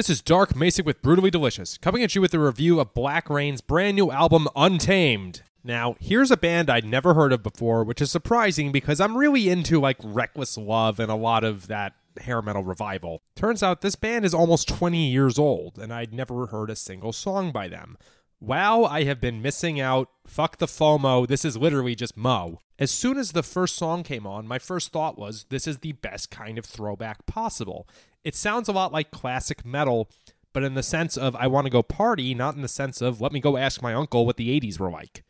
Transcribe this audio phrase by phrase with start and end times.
[0.00, 3.60] This is Dark Macek with Brutally Delicious, coming at you with a review of BlackRain's
[3.60, 5.42] brand new album, Untamed.
[5.62, 9.50] Now, here's a band I'd never heard of before, which is surprising because I'm really
[9.50, 13.20] into like Reckless Love and a lot of that hair metal revival.
[13.36, 17.12] Turns out this band is almost 20 years old, and I'd never heard a single
[17.12, 17.98] song by them.
[18.42, 20.08] Wow, I have been missing out.
[20.26, 21.28] Fuck the FOMO.
[21.28, 22.60] This is literally just Mo.
[22.78, 25.92] As soon as the first song came on, my first thought was this is the
[25.92, 27.86] best kind of throwback possible.
[28.24, 30.08] It sounds a lot like classic metal,
[30.54, 33.20] but in the sense of I want to go party, not in the sense of
[33.20, 35.22] let me go ask my uncle what the 80s were like.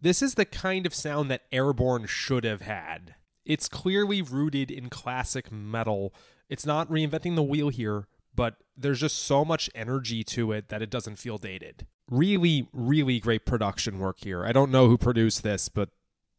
[0.00, 3.14] This is the kind of sound that Airbourne should have had.
[3.44, 6.12] It's clearly rooted in classic metal.
[6.48, 10.82] It's not reinventing the wheel here, but there's just so much energy to it that
[10.82, 11.86] it doesn't feel dated.
[12.10, 14.44] Really, really great production work here.
[14.44, 15.88] I don't know who produced this, but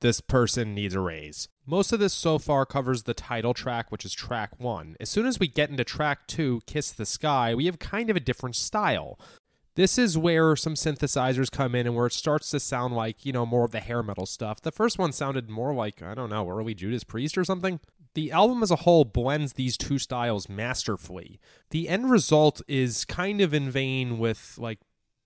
[0.00, 1.48] this person needs a raise.
[1.66, 4.94] Most of this so far covers the title track, which is track one.
[5.00, 8.16] As soon as we get into track two, Kiss the Sky, we have kind of
[8.16, 9.18] a different style.
[9.74, 13.32] This is where some synthesizers come in and where it starts to sound like, you
[13.32, 14.60] know, more of the hair metal stuff.
[14.60, 17.80] The first one sounded more like, I don't know, early Judas Priest or something.
[18.16, 21.38] The album as a whole blends these two styles masterfully.
[21.68, 24.78] The end result is kind of in vein with like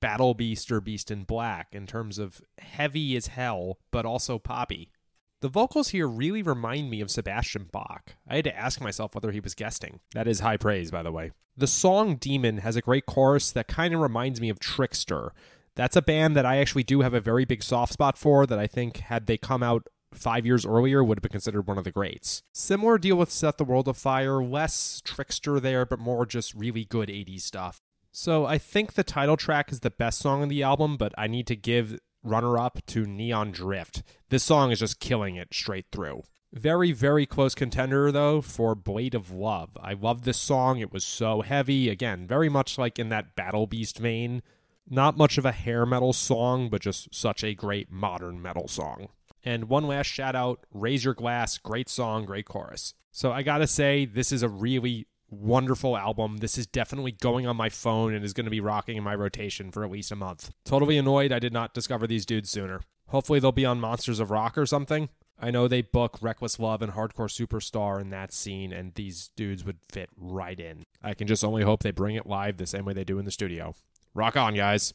[0.00, 4.92] Battle Beast or Beast in Black in terms of heavy as hell, but also poppy.
[5.40, 8.14] The vocals here really remind me of Sebastian Bach.
[8.28, 9.98] I had to ask myself whether he was guesting.
[10.14, 11.32] That is high praise, by the way.
[11.56, 15.32] The song Demon has a great chorus that kind of reminds me of Trixter.
[15.74, 18.60] That's a band that I actually do have a very big soft spot for that
[18.60, 21.84] I think, had they come out five years earlier, would have been considered one of
[21.84, 22.42] the greats.
[22.52, 27.08] Similar deal with Set the World Afire, less Trixter there, but more just really good
[27.08, 27.80] 80s stuff.
[28.12, 31.26] So I think the title track is the best song on the album, but I
[31.26, 34.02] need to give runner up to Neon Drift.
[34.30, 36.22] This song is just killing it straight through.
[36.52, 39.76] Very, very close contender, though, for Blade of Love.
[39.80, 40.78] I love this song.
[40.78, 41.90] It was so heavy.
[41.90, 44.42] Again, very much like in that Battle Beast vein.
[44.88, 49.08] Not much of a hair metal song, but just such a great modern metal song.
[49.46, 51.56] And one last shout out Raise Your Glass.
[51.56, 52.94] Great song, great chorus.
[53.12, 56.38] So I gotta say, this is a really wonderful album.
[56.38, 59.70] This is definitely going on my phone and is to be rocking in my rotation
[59.70, 60.50] for at least a month.
[60.64, 62.80] Totally annoyed I did not discover these dudes sooner.
[63.08, 65.08] Hopefully they'll be on Monsters of Rock or something.
[65.38, 69.64] I know they book Reckless Love and Hardcore Superstar in that scene, and these dudes
[69.64, 70.82] would fit right in.
[71.02, 73.26] I can just only hope they bring it live the same way they do in
[73.26, 73.74] the studio.
[74.14, 74.94] Rock on, guys.